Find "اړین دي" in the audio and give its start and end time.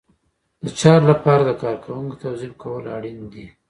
2.95-3.45